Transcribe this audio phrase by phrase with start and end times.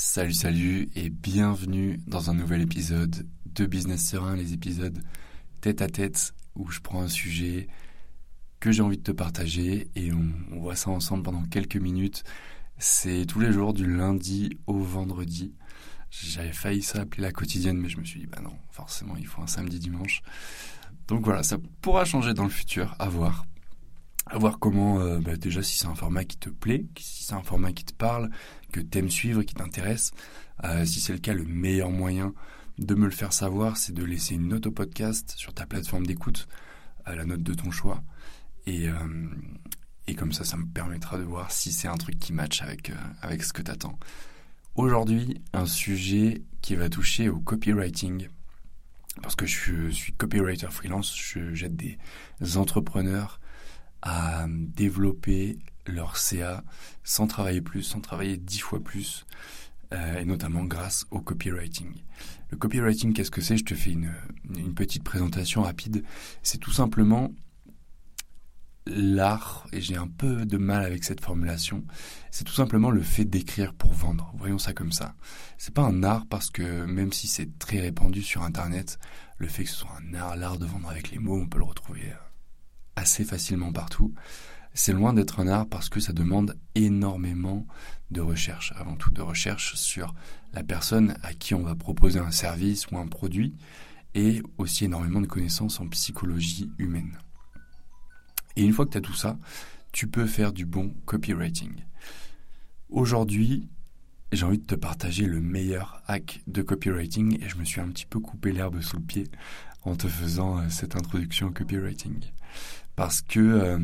[0.00, 5.02] Salut, salut et bienvenue dans un nouvel épisode de Business Serein, les épisodes
[5.60, 7.66] tête à tête où je prends un sujet
[8.60, 12.22] que j'ai envie de te partager et on, voit ça ensemble pendant quelques minutes.
[12.78, 15.52] C'est tous les jours du lundi au vendredi.
[16.10, 19.42] J'avais failli s'appeler la quotidienne mais je me suis dit bah non, forcément il faut
[19.42, 20.22] un samedi dimanche.
[21.08, 23.46] Donc voilà, ça pourra changer dans le futur, à voir
[24.30, 27.34] à voir comment, euh, bah, déjà si c'est un format qui te plaît, si c'est
[27.34, 28.30] un format qui te parle,
[28.72, 30.10] que t'aimes suivre, qui t'intéresse.
[30.64, 32.34] Euh, si c'est le cas, le meilleur moyen
[32.78, 36.06] de me le faire savoir, c'est de laisser une note au podcast sur ta plateforme
[36.06, 36.48] d'écoute,
[37.04, 38.02] à la note de ton choix.
[38.66, 39.28] Et, euh,
[40.06, 42.92] et comme ça, ça me permettra de voir si c'est un truc qui match avec,
[43.22, 43.98] avec ce que t'attends.
[44.74, 48.28] Aujourd'hui, un sujet qui va toucher au copywriting.
[49.22, 51.12] Parce que je suis copywriter freelance,
[51.52, 51.98] jette des
[52.56, 53.40] entrepreneurs
[54.02, 56.62] à développer leur CA
[57.04, 59.26] sans travailler plus, sans travailler dix fois plus,
[59.92, 61.92] euh, et notamment grâce au copywriting.
[62.50, 63.56] Le copywriting, qu'est-ce que c'est?
[63.56, 64.12] Je te fais une,
[64.56, 66.04] une, petite présentation rapide.
[66.42, 67.32] C'est tout simplement
[68.86, 71.84] l'art, et j'ai un peu de mal avec cette formulation,
[72.30, 74.32] c'est tout simplement le fait d'écrire pour vendre.
[74.36, 75.14] Voyons ça comme ça.
[75.58, 78.98] C'est pas un art parce que même si c'est très répandu sur Internet,
[79.36, 81.58] le fait que ce soit un art, l'art de vendre avec les mots, on peut
[81.58, 82.27] le retrouver euh,
[82.98, 84.12] assez facilement partout.
[84.74, 87.66] C'est loin d'être un art parce que ça demande énormément
[88.10, 90.14] de recherche, avant tout de recherche sur
[90.52, 93.54] la personne à qui on va proposer un service ou un produit,
[94.14, 97.18] et aussi énormément de connaissances en psychologie humaine.
[98.56, 99.38] Et une fois que tu as tout ça,
[99.92, 101.84] tu peux faire du bon copywriting.
[102.88, 103.68] Aujourd'hui,
[104.32, 107.88] j'ai envie de te partager le meilleur hack de copywriting et je me suis un
[107.88, 109.24] petit peu coupé l'herbe sous le pied
[109.84, 112.20] en te faisant euh, cette introduction au copywriting
[112.98, 113.78] parce que euh,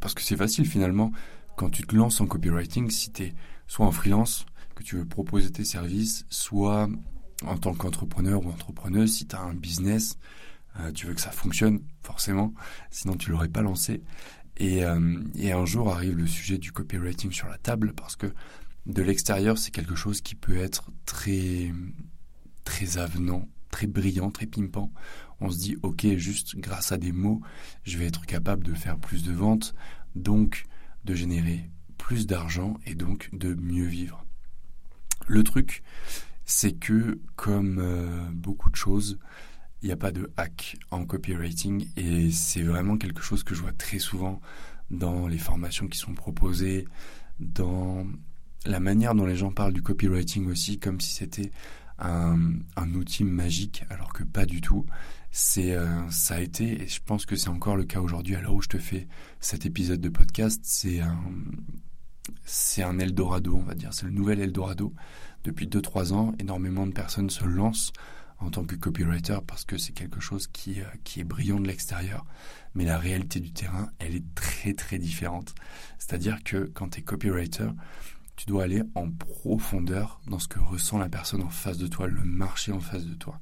[0.00, 1.12] parce que c'est facile finalement
[1.56, 3.34] quand tu te lances en copywriting si tu es
[3.68, 6.88] soit en freelance que tu veux proposer tes services soit
[7.46, 10.18] en tant qu'entrepreneur ou entrepreneuse si tu as un business
[10.80, 12.52] euh, tu veux que ça fonctionne forcément
[12.90, 14.02] sinon tu l'aurais pas lancé.
[14.56, 18.34] Et, euh, et un jour arrive le sujet du copywriting sur la table parce que
[18.86, 21.72] de l'extérieur c'est quelque chose qui peut être très
[22.64, 24.92] très avenant très brillant, très pimpant,
[25.40, 27.40] on se dit ok, juste grâce à des mots,
[27.84, 29.74] je vais être capable de faire plus de ventes,
[30.14, 30.64] donc
[31.04, 34.24] de générer plus d'argent et donc de mieux vivre.
[35.26, 35.82] Le truc,
[36.44, 39.18] c'est que comme euh, beaucoup de choses,
[39.82, 43.62] il n'y a pas de hack en copywriting et c'est vraiment quelque chose que je
[43.62, 44.40] vois très souvent
[44.90, 46.86] dans les formations qui sont proposées,
[47.38, 48.06] dans
[48.66, 51.50] la manière dont les gens parlent du copywriting aussi, comme si c'était
[52.00, 54.86] un, outil magique, alors que pas du tout.
[55.32, 58.40] C'est, euh, ça a été, et je pense que c'est encore le cas aujourd'hui, à
[58.40, 59.06] l'heure où je te fais
[59.38, 61.16] cet épisode de podcast, c'est un,
[62.44, 63.94] c'est un Eldorado, on va dire.
[63.94, 64.92] C'est le nouvel Eldorado.
[65.44, 67.92] Depuis 2-3 ans, énormément de personnes se lancent
[68.40, 71.66] en tant que copywriter parce que c'est quelque chose qui, euh, qui est brillant de
[71.66, 72.24] l'extérieur.
[72.74, 75.54] Mais la réalité du terrain, elle est très très différente.
[75.98, 77.68] C'est-à-dire que quand tu es copywriter,
[78.40, 82.06] tu dois aller en profondeur dans ce que ressent la personne en face de toi,
[82.06, 83.38] le marché en face de toi.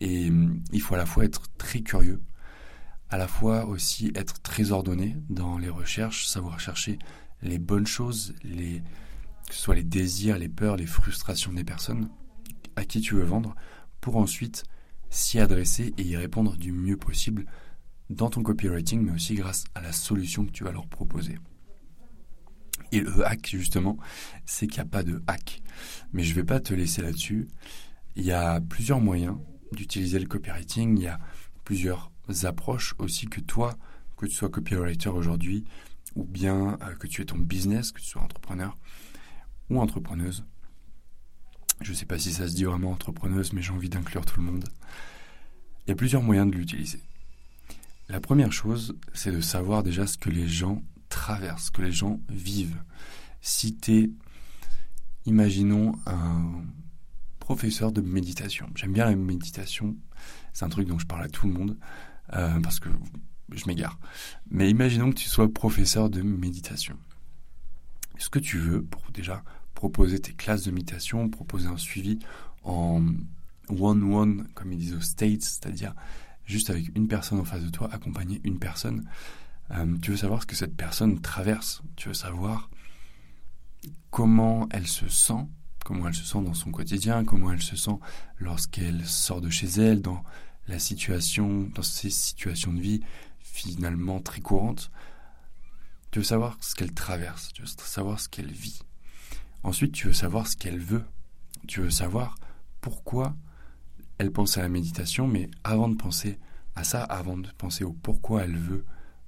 [0.00, 2.20] Et hum, il faut à la fois être très curieux,
[3.08, 6.98] à la fois aussi être très ordonné dans les recherches, savoir chercher
[7.40, 12.10] les bonnes choses, que ce soit les désirs, les peurs, les frustrations des personnes
[12.76, 13.56] à qui tu veux vendre,
[14.02, 14.64] pour ensuite
[15.08, 17.46] s'y adresser et y répondre du mieux possible
[18.10, 21.38] dans ton copywriting, mais aussi grâce à la solution que tu vas leur proposer.
[22.92, 23.96] Et le hack, justement,
[24.44, 25.62] c'est qu'il n'y a pas de hack.
[26.12, 27.48] Mais je ne vais pas te laisser là-dessus.
[28.14, 29.36] Il y a plusieurs moyens
[29.72, 30.96] d'utiliser le copywriting.
[30.96, 31.18] Il y a
[31.64, 32.10] plusieurs
[32.44, 33.76] approches aussi que toi,
[34.16, 35.64] que tu sois copywriter aujourd'hui,
[36.14, 38.76] ou bien euh, que tu aies ton business, que tu sois entrepreneur
[39.68, 40.44] ou entrepreneuse.
[41.82, 44.40] Je ne sais pas si ça se dit vraiment entrepreneuse, mais j'ai envie d'inclure tout
[44.40, 44.64] le monde.
[45.86, 47.02] Il y a plusieurs moyens de l'utiliser.
[48.08, 50.82] La première chose, c'est de savoir déjà ce que les gens
[51.16, 52.82] traverse, que les gens vivent.
[53.40, 54.10] Si tu es,
[55.24, 56.62] imaginons, un
[57.40, 58.68] professeur de méditation.
[58.74, 59.96] J'aime bien la méditation,
[60.52, 61.78] c'est un truc dont je parle à tout le monde,
[62.34, 62.90] euh, parce que
[63.50, 63.98] je m'égare.
[64.50, 66.98] Mais imaginons que tu sois professeur de méditation.
[68.18, 69.42] Ce que tu veux pour déjà
[69.74, 72.18] proposer tes classes de méditation, proposer un suivi
[72.62, 73.02] en
[73.70, 75.94] one-one, comme ils disent aux States, c'est-à-dire
[76.44, 79.08] juste avec une personne en face de toi, accompagner une personne,
[79.72, 81.82] euh, tu veux savoir ce que cette personne traverse?
[81.96, 82.70] Tu veux savoir
[84.10, 85.46] comment elle se sent,
[85.84, 87.98] comment elle se sent dans son quotidien, comment elle se sent
[88.38, 90.22] lorsqu'elle sort de chez elle, dans
[90.68, 93.00] la situation, dans ces situations de vie
[93.40, 94.90] finalement très courantes?
[96.10, 98.80] Tu veux savoir ce qu'elle traverse, tu veux savoir ce qu'elle vit.
[99.62, 101.04] Ensuite, tu veux savoir ce qu'elle veut.
[101.66, 102.36] Tu veux savoir
[102.80, 103.34] pourquoi
[104.18, 106.38] elle pense à la méditation, mais avant de penser
[106.76, 108.84] à ça, avant de penser au pourquoi elle veut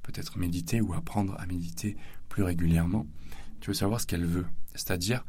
[0.08, 1.96] peut-être méditer ou apprendre à méditer
[2.30, 3.06] plus régulièrement,
[3.60, 5.26] tu veux savoir ce qu'elle veut, c'est-à-dire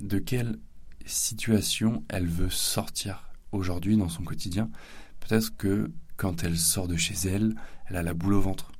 [0.00, 0.58] de quelle
[1.06, 4.70] situation elle veut sortir aujourd'hui dans son quotidien.
[5.20, 7.54] Peut-être que quand elle sort de chez elle,
[7.86, 8.70] elle a la boule au ventre.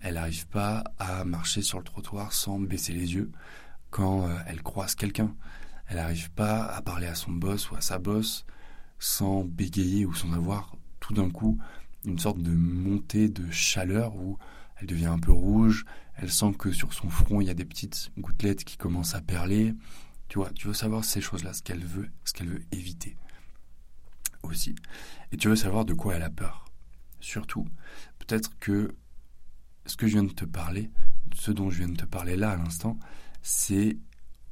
[0.00, 3.32] Elle n'arrive pas à marcher sur le trottoir sans baisser les yeux
[3.90, 5.34] quand euh, elle croise quelqu'un.
[5.88, 8.46] Elle n'arrive pas à parler à son boss ou à sa boss
[9.00, 11.58] sans bégayer ou sans avoir tout d'un coup
[12.04, 14.38] une sorte de montée de chaleur où
[14.76, 15.84] elle devient un peu rouge,
[16.16, 19.20] elle sent que sur son front il y a des petites gouttelettes qui commencent à
[19.20, 19.74] perler.
[20.28, 23.16] Tu vois, tu veux savoir ces choses-là, ce qu'elle veut, ce qu'elle veut éviter
[24.42, 24.74] aussi.
[25.32, 26.64] Et tu veux savoir de quoi elle a peur.
[27.20, 27.66] Surtout,
[28.18, 28.94] peut-être que
[29.86, 30.90] ce que je viens de te parler,
[31.34, 32.98] ce dont je viens de te parler là à l'instant,
[33.42, 33.98] c'est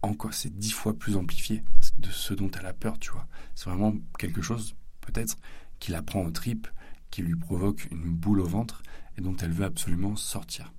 [0.02, 1.64] encore, c'est dix fois plus amplifié
[1.98, 3.26] de ce dont elle a peur, tu vois.
[3.54, 5.36] C'est vraiment quelque chose, peut-être,
[5.78, 6.68] qui la prend aux tripes,
[7.10, 8.82] qui lui provoque une boule au ventre
[9.16, 10.72] et dont elle veut absolument sortir.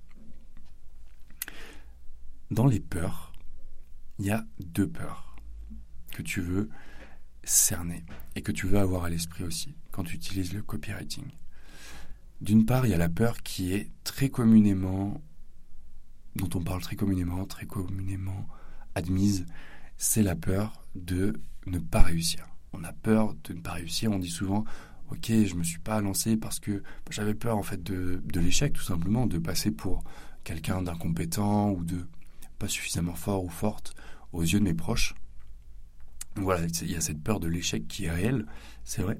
[2.50, 3.32] Dans les peurs,
[4.18, 5.36] il y a deux peurs
[6.12, 6.70] que tu veux
[7.44, 8.04] cerner
[8.34, 11.24] et que tu veux avoir à l'esprit aussi quand tu utilises le copywriting.
[12.40, 15.22] D'une part, il y a la peur qui est très communément,
[16.34, 18.46] dont on parle très communément, très communément
[18.94, 19.46] admise,
[19.96, 22.46] c'est la peur de ne pas réussir.
[22.72, 24.64] On a peur de ne pas réussir, on dit souvent
[25.10, 28.72] ok, je me suis pas lancé parce que j'avais peur en fait de, de l'échec
[28.72, 30.04] tout simplement, de passer pour
[30.44, 32.06] quelqu'un d'incompétent ou de
[32.58, 33.94] pas suffisamment fort ou forte
[34.32, 35.14] aux yeux de mes proches.
[36.36, 38.46] Voilà, il y a cette peur de l'échec qui est réelle,
[38.84, 39.18] c'est vrai,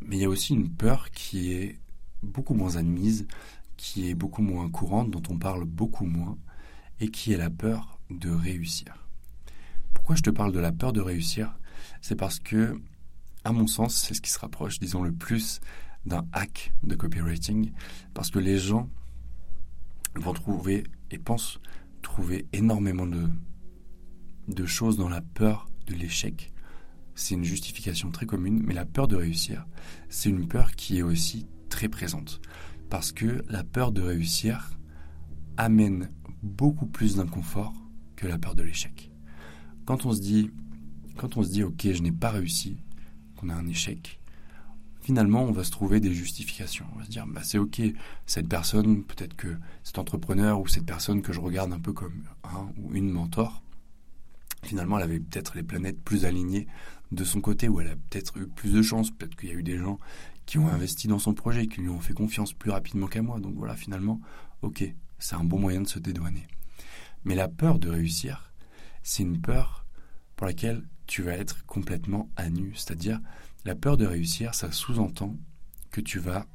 [0.00, 1.80] mais il y a aussi une peur qui est
[2.22, 3.26] beaucoup moins admise,
[3.76, 6.38] qui est beaucoup moins courante, dont on parle beaucoup moins,
[7.00, 9.08] et qui est la peur de réussir.
[9.94, 11.58] Pourquoi je te parle de la peur de réussir?
[12.00, 12.80] C'est parce que
[13.44, 15.60] à mon sens, c'est ce qui se rapproche, disons, le plus
[16.06, 17.72] d'un hack de copywriting,
[18.12, 18.88] parce que les gens
[20.16, 21.60] vont trouver et pensent
[22.02, 26.52] trouver énormément de, choses dans la peur de l'échec.
[27.14, 29.66] C'est une justification très commune, mais la peur de réussir,
[30.08, 32.40] c'est une peur qui est aussi très présente.
[32.90, 34.70] Parce que la peur de réussir
[35.56, 36.08] amène
[36.42, 37.72] beaucoup plus d'inconfort
[38.16, 39.10] que la peur de l'échec.
[39.84, 40.50] Quand on se dit,
[41.16, 42.83] quand on se dit, ok, je n'ai pas réussi,
[43.48, 44.20] a un échec,
[45.00, 46.86] finalement, on va se trouver des justifications.
[46.94, 47.80] On va se dire, bah, c'est ok,
[48.26, 52.24] cette personne, peut-être que cet entrepreneur ou cette personne que je regarde un peu comme
[52.42, 53.62] un ou une mentor,
[54.62, 56.66] finalement, elle avait peut-être les planètes plus alignées
[57.12, 59.56] de son côté, ou elle a peut-être eu plus de chance, peut-être qu'il y a
[59.56, 59.98] eu des gens
[60.46, 63.40] qui ont investi dans son projet, qui lui ont fait confiance plus rapidement qu'à moi.
[63.40, 64.20] Donc voilà, finalement,
[64.62, 64.84] ok,
[65.18, 66.46] c'est un bon moyen de se dédouaner.
[67.24, 68.52] Mais la peur de réussir,
[69.02, 69.86] c'est une peur
[70.36, 72.72] pour laquelle tu vas être complètement à nu.
[72.74, 73.20] C'est-à-dire,
[73.64, 75.36] la peur de réussir, ça sous-entend
[75.90, 76.46] que tu vas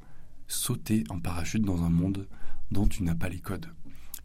[0.48, 2.28] sauter en parachute dans un monde
[2.72, 3.68] dont tu n'as pas les codes.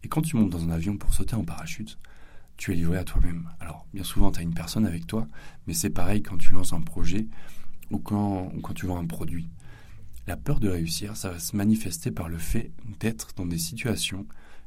[0.03, 1.97] Et quand tu montes dans un avion pour sauter en parachute,
[2.57, 3.49] tu es livré à toi-même.
[3.59, 5.27] Alors, bien souvent, tu as une personne avec toi,
[5.67, 7.27] mais c'est pareil quand tu lances un projet
[7.91, 9.49] ou quand, ou quand tu vends un produit.
[10.27, 14.25] La peur de réussir, ça va se manifester par le fait d'être dans des situations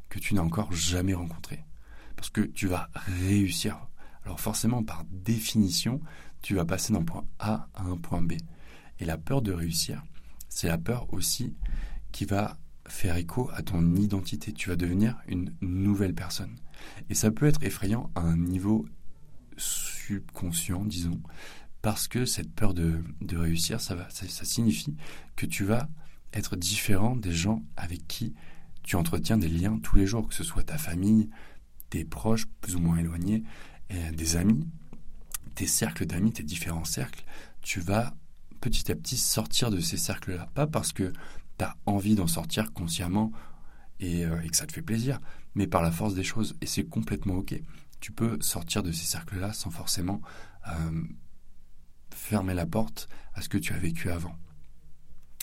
[0.08, 1.64] que tu n'as encore jamais rencontrées.
[2.16, 3.88] Parce que tu vas réussir
[4.28, 6.02] alors forcément, par définition,
[6.42, 8.35] tu vas passer d'un point A à un point B.
[8.99, 10.04] Et la peur de réussir,
[10.50, 11.56] c'est la peur aussi
[12.12, 14.52] qui va faire écho à ton identité.
[14.52, 16.54] Tu vas devenir une nouvelle personne.
[17.08, 18.85] Et ça peut être effrayant à un niveau
[19.56, 21.23] subconscient, disons,
[21.80, 23.00] parce que cette peur de,
[23.32, 24.94] réussir, ça, signifie
[25.37, 25.88] que tu vas
[26.35, 28.35] être différent des gens avec qui
[28.82, 31.30] tu entretiens des liens tous les jours, que ce soit ta famille,
[31.88, 33.42] tes proches plus ou moins éloignés,
[33.90, 34.68] des amis,
[35.54, 37.25] tes cercles d'amis, tes différents cercles,
[37.62, 38.14] tu vas
[38.61, 40.49] petit à petit sortir de ces cercles-là.
[40.54, 41.12] Pas parce que
[41.59, 43.33] tu as envie d'en sortir consciemment
[44.02, 45.21] euh, et, que ça te fait plaisir,
[45.54, 46.57] mais par la force des choses.
[46.61, 47.54] Et c'est complètement OK.
[48.00, 50.21] Tu peux sortir de ces cercles-là sans forcément
[50.68, 51.02] euh,
[52.14, 54.37] fermer la porte à ce que tu as vécu avant.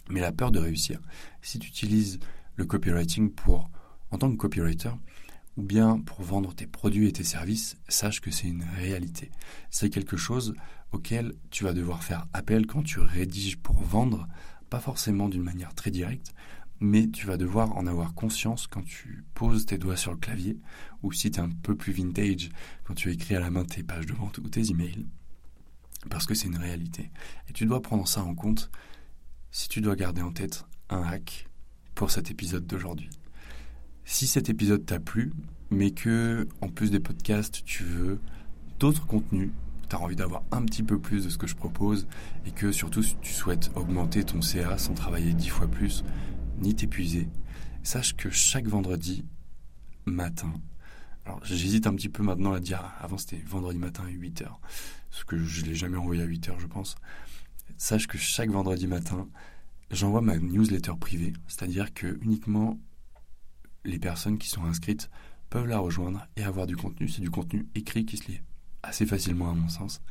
[0.09, 1.01] Mais la peur de réussir,
[1.41, 2.19] si tu utilises
[2.55, 3.69] le copywriting pour,
[4.11, 4.91] en tant que copywriter,
[5.57, 9.31] ou bien pour vendre tes produits et tes services, sache que c'est une réalité.
[9.69, 10.55] C'est quelque chose
[10.91, 14.27] auquel tu vas devoir faire appel quand tu rédiges pour vendre,
[14.69, 16.33] pas forcément d'une manière très directe,
[16.79, 20.57] mais tu vas devoir en avoir conscience quand tu poses tes doigts sur le clavier,
[21.03, 22.49] ou si tu es un peu plus vintage,
[22.83, 25.05] quand tu écris à la main tes pages de vente ou tes emails,
[26.09, 27.11] parce que c'est une réalité.
[27.49, 28.69] Et tu dois prendre ça en compte
[29.51, 31.47] si tu dois garder en tête un hack
[31.95, 33.09] pour cet épisode d'aujourd'hui.
[34.05, 35.33] Si cet épisode t'a plu,
[35.71, 38.19] mais que, en plus des podcasts, tu veux
[38.79, 39.51] d'autres contenus
[39.89, 42.07] tu as envie d'avoir un petit peu plus de ce que je propose
[42.45, 46.03] et que surtout si tu souhaites augmenter ton CA sans travailler dix fois plus
[46.59, 47.29] ni t'épuiser,
[47.83, 49.25] sache que chaque vendredi
[50.05, 50.53] matin,
[51.25, 54.47] alors j'hésite un petit peu maintenant à dire, avant c'était vendredi matin à 8h,
[55.11, 56.95] ce que je ne l'ai jamais envoyé à 8h je pense,
[57.77, 59.27] sache que chaque vendredi matin,
[59.91, 62.79] j'envoie ma newsletter privée, c'est-à-dire que uniquement
[63.85, 65.09] les personnes qui sont inscrites
[65.49, 67.07] peuvent la rejoindre et avoir du contenu.
[67.07, 68.41] C'est du contenu écrit qui se lit
[68.83, 70.01] assez facilement à mon sens.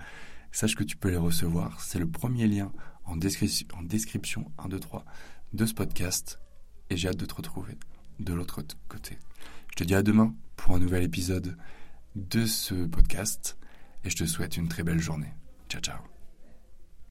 [0.52, 1.81] Sache que tu peux les recevoir.
[1.81, 2.73] C'est le premier lien
[3.04, 5.04] en, description, en description 1, 2, 3
[5.52, 6.40] de ce podcast.
[6.90, 7.76] Et j'ai hâte de te retrouver
[8.21, 9.19] de l'autre côté.
[9.71, 11.57] Je te dis à demain pour un nouvel épisode
[12.14, 13.59] de ce podcast.
[14.04, 15.33] Et je te souhaite une très belle journée.
[15.69, 16.13] Ciao ciao.